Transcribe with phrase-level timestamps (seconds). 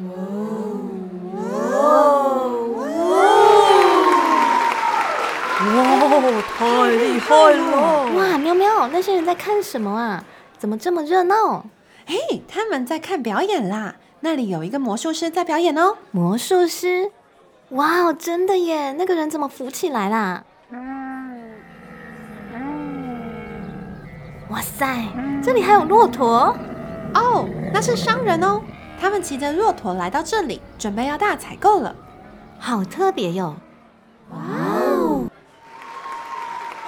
[0.00, 0.04] 哇，
[6.56, 8.06] 太厉害了！
[8.14, 10.22] 哇，喵喵，那些人在看什么啊？
[10.56, 11.66] 怎么这么热闹？
[12.06, 13.96] 嘿，他们在看表演啦！
[14.20, 15.96] 那里有一个魔术师在表演哦。
[16.12, 17.10] 魔术师？
[17.70, 18.92] 哇哦，真的耶！
[18.92, 20.44] 那个人怎么浮起来啦？
[24.50, 25.08] 哇塞，
[25.42, 26.56] 这里还有骆驼
[27.14, 28.62] 哦，那是商人哦。
[29.00, 31.94] 他们骑着骆驼来到这里，准备要大采购了。
[32.58, 33.56] 好特别哟！
[34.30, 35.30] 哇哦！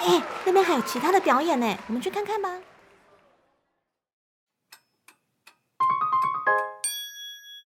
[0.00, 2.58] 哎，那边还有其他的表演呢，我们去看看吧。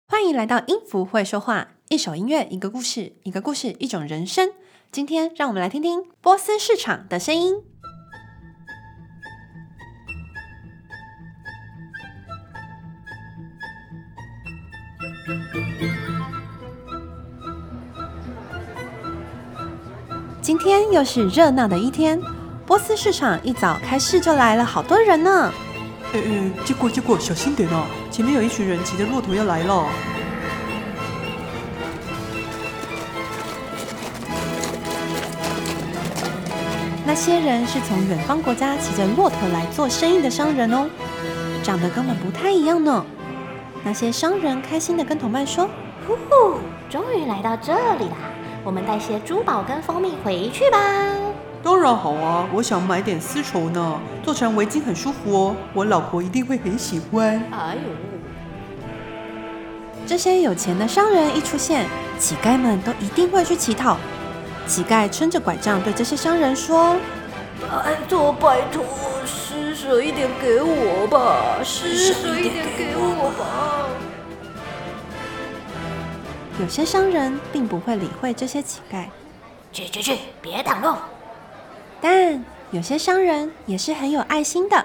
[0.08, 4.52] 欢迎来到音符会说话，一首音乐，一个故事，一个故事，一种人生。
[4.90, 7.64] 今天让我们来听听波斯市场的声音。
[20.42, 22.20] 今天又是热闹的一天，
[22.66, 25.52] 波斯市场一早开市就来了好多人呢。
[26.12, 27.84] 哎哎，结果结果，小心点哦！
[28.10, 29.86] 前面有一群人骑着骆驼要来了。
[37.06, 40.90] 那些人是从远方国家骑着骆驼来做生意的商人哦，
[41.62, 43.06] 长得根本不太一样呢。
[43.84, 45.68] 那些商人开心的跟同伴说
[46.04, 46.58] ：“呼呼，
[46.90, 48.31] 终于来到这里啦！
[48.64, 50.78] 我们带些珠宝跟蜂蜜回去吧。”
[51.62, 57.40] 当然好啊，我想买点丝绸呢，做成围巾很舒服哦，我老婆一定会很喜欢。
[57.52, 57.80] 哎呦，
[60.04, 61.86] 这些有钱的商人一出现，
[62.18, 63.96] 乞丐们都一定会去乞讨。
[64.66, 66.96] 乞丐撑着拐杖对这些商人说
[67.62, 68.84] ：“拜托拜托，
[69.24, 73.86] 施舍一点给我吧，施舍一点给我吧。”
[76.60, 79.06] 有些商人并不会理会这些乞丐，
[79.72, 80.94] 去去去，别挡路。
[82.00, 84.84] 但有些商人也是很有爱心的。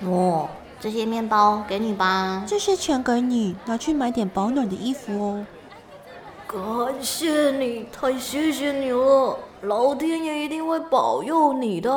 [0.00, 0.48] 哦，
[0.78, 5.46] 这些面包给你吧，这些钱给你，拿去买点保暖的衣服哦。
[6.46, 11.90] 感谢你，太谢谢你了，老天爷一定会保佑你的。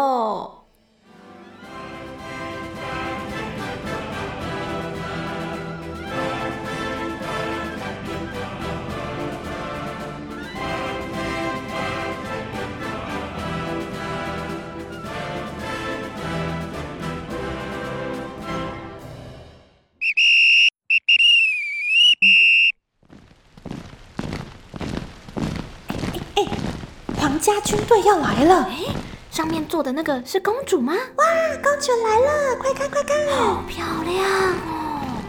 [27.36, 28.64] 皇家军队要来了！
[28.70, 28.96] 哎，
[29.30, 30.94] 上面坐的那个是公主吗？
[30.94, 31.26] 哇，
[31.62, 32.56] 公主来了！
[32.58, 34.24] 快看快看，好漂亮
[34.64, 35.22] 哦！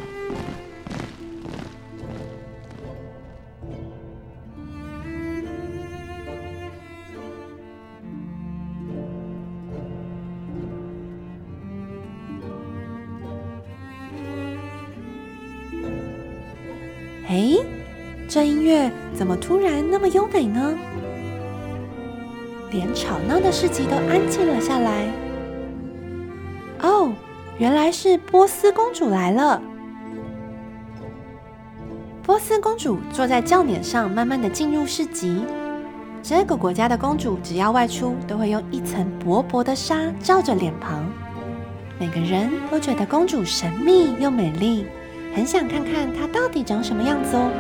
[17.27, 17.56] 哎，
[18.28, 20.78] 这音乐怎么突然那么优美呢？
[22.76, 25.06] 连吵闹的市集都安静了下来。
[26.82, 27.10] 哦，
[27.56, 29.62] 原来是波斯公主来了。
[32.22, 35.42] 波斯公主坐在轿辇上，慢慢的进入市集。
[36.22, 41.03] 这个国家的公主只要外出，都会用一层薄薄的纱罩着脸庞。
[41.98, 44.84] 每个人都觉得公主神秘又美丽，
[45.34, 47.50] 很想看看她到底长什么样子哦。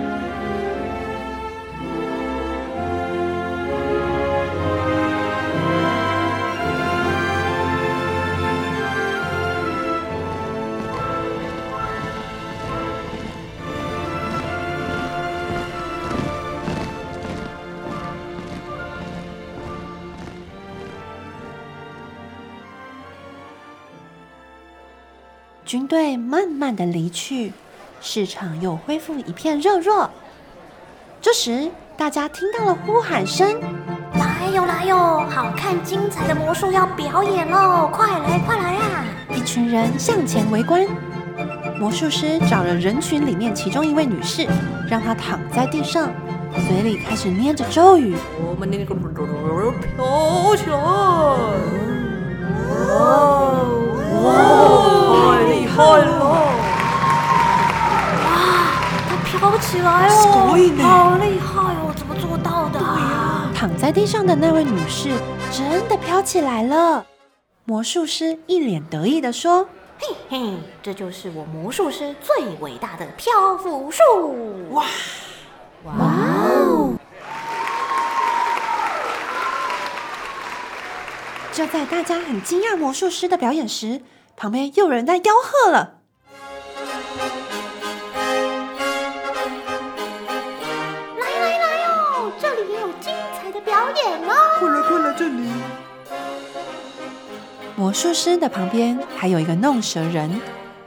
[25.66, 27.52] 军队慢慢的离去，
[28.00, 30.08] 市场又恢复一片热络。
[31.20, 33.60] 这时，大家听到了呼喊声
[34.14, 37.90] ：“来哟来哟，好看精彩的魔术要表演喽！
[37.92, 39.04] 快来快来啊！”
[39.34, 40.86] 一群人向前围观。
[41.80, 44.46] 魔术师找了人群里面其中一位女士，
[44.88, 46.08] 让她躺在地上，
[46.68, 48.94] 嘴里开始念着咒语：“我们那个飘
[50.54, 50.76] 起来！”
[52.78, 52.94] 哇
[54.22, 54.85] 哇！
[55.76, 55.98] 哇，
[59.08, 61.92] 它飘起来哦，好厉害哦！
[61.94, 62.80] 怎么做到的？
[63.54, 65.10] 躺在地上的那位女士
[65.52, 67.04] 真的飘起来了。
[67.64, 69.68] 魔术师一脸得意的说
[70.00, 74.70] ：“嘿嘿，这就是我魔术师最伟大的漂浮术！
[74.70, 74.84] 哇
[75.84, 76.94] 哇哦！
[81.52, 84.00] 就在大家很惊讶魔术师的表演时，
[84.36, 85.94] 旁边又有人在吆喝了。
[91.18, 94.34] 来来来哦，这里也有精彩的表演哦！
[94.58, 95.48] 快来快来这里
[97.76, 100.38] 魔术师的旁边还有一个弄蛇人，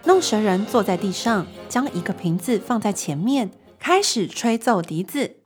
[0.03, 3.49] 弄蛇人坐在地上，将一个瓶子放在前面，
[3.79, 5.38] 开始吹奏笛子。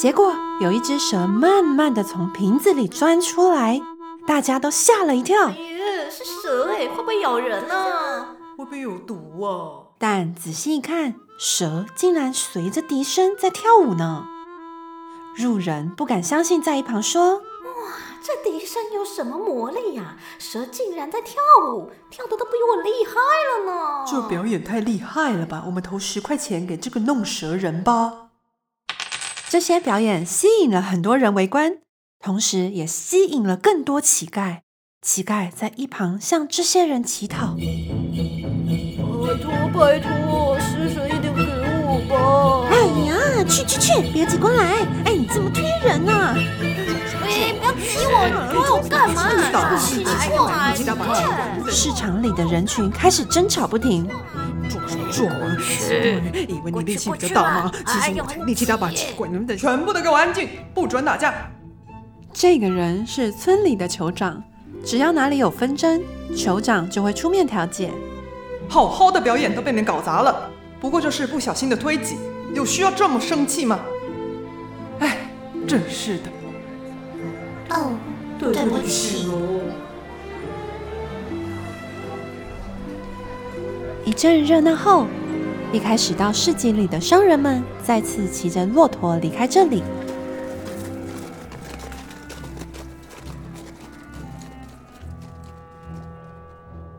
[0.00, 3.82] 结果有一只蛇慢慢的从瓶子里钻出来，
[4.26, 5.50] 大家都吓了一跳。
[6.10, 8.28] 是蛇哎，会不会咬人呢？
[8.56, 9.92] 会不会有毒啊？
[9.98, 11.16] 但仔细一看。
[11.38, 14.24] 蛇竟然随着笛声在跳舞呢！
[15.36, 17.42] 路人不敢相信，在一旁说：“哇，
[18.22, 20.16] 这笛声有什么魔力呀？
[20.38, 21.34] 蛇竟然在跳
[21.74, 23.12] 舞，跳的都比我厉害
[23.50, 24.04] 了呢！
[24.06, 25.62] 这表演太厉害了吧！
[25.66, 28.28] 我们投十块钱给这个弄蛇人吧。”
[29.50, 31.78] 这些表演吸引了很多人围观，
[32.24, 34.58] 同时也吸引了更多乞丐。
[35.02, 37.56] 乞丐在一旁向这些人乞讨。
[37.56, 41.42] 拜托拜托，施舍一点给
[41.82, 42.68] 我吧！
[42.70, 42.78] 哎
[43.10, 44.86] 呀，去去去，别挤过来！
[45.04, 46.12] 哎，你怎么推人呢？
[47.24, 48.14] 哎，不要挤我，
[48.52, 49.76] 推我干嘛？
[49.80, 51.68] 奇怪！
[51.68, 54.08] 市场里的人群开始争吵不停。
[55.20, 57.72] 壮士，以为你力气比较大吗？
[57.86, 59.54] 其实我力气大把，鬼能的！
[59.54, 61.34] 全部都给我安静，不准打架！
[62.32, 64.42] 这个人是村里的酋长，
[64.84, 66.00] 只要哪里有纷争，
[66.34, 67.90] 酋长就会出面调解。
[68.68, 70.48] 好好的表演都被你们搞砸了，
[70.80, 72.16] 不过就是不小心的推挤，
[72.54, 73.78] 有需要这么生气吗？
[75.00, 75.18] 哎，
[75.68, 76.30] 真是的。
[77.70, 77.92] 哦，
[78.38, 79.28] 对不起。
[84.04, 85.06] 一阵热闹后，
[85.72, 89.82] 一开始到市集里的商人们再次骑着骆驼离开这里。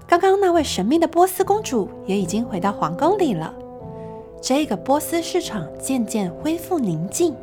[0.07, 3.51] 刚刚那位神秘的波斯公主也已经回到皇宫里了。
[4.41, 7.35] 这个波斯市场渐渐恢复宁静。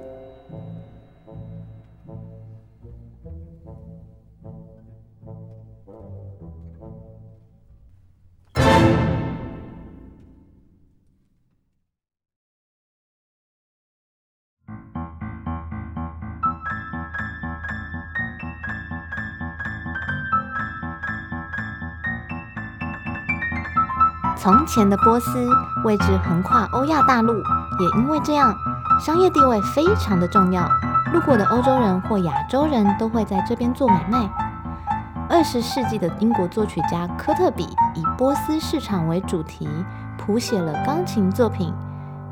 [24.41, 25.49] 从前的波斯
[25.83, 28.55] 位置横跨欧亚大陆，也因为这样，
[29.01, 30.63] 商业地位非常的重要。
[31.13, 34.31] 路过的欧洲人或亚洲人都会在这边做买卖。
[35.29, 37.65] 二十世纪的英国作曲家科特比
[37.95, 39.69] 以波斯市场为主题，
[40.17, 41.75] 谱写了钢琴作品。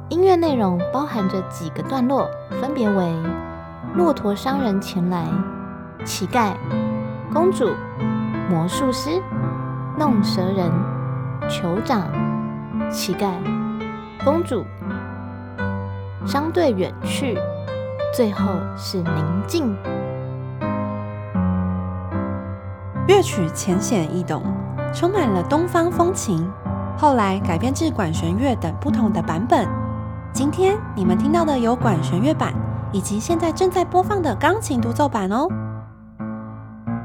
[0.08, 2.30] 音乐内容包含着几个段落，
[2.60, 3.20] 分别为：
[3.94, 5.26] 骆驼商人前来、
[6.04, 6.52] 乞丐、
[7.32, 7.68] 公主、
[8.48, 9.20] 魔术师、
[9.98, 10.70] 弄蛇人。
[11.48, 12.10] 酋长、
[12.90, 13.30] 乞丐、
[14.24, 14.64] 公主、
[16.26, 17.38] 商队远去，
[18.12, 18.44] 最后
[18.76, 19.76] 是宁静。
[23.06, 24.42] 乐曲浅显易懂，
[24.92, 26.50] 充满了东方风情。
[26.98, 29.68] 后来改编至管弦乐等不同的版本。
[30.32, 32.52] 今天你们听到的有管弦乐版，
[32.90, 35.46] 以及现在正在播放的钢琴独奏版哦。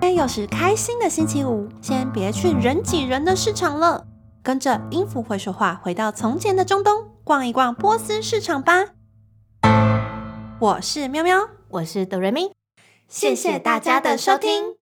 [0.01, 4.05] 今天又是开心的星期五，先别去人挤人的市场了。
[4.43, 8.87] 跟着音符会说话，回到从前的中东，逛一逛波斯市场吧。
[10.59, 12.51] 我是喵喵，我是哆瑞咪，
[13.07, 14.80] 谢谢大家的收听。